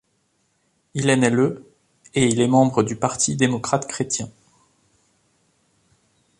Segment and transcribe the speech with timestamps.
[0.95, 1.71] Il est né le
[2.15, 4.31] et il est membre du Parti démocrate-chrétien.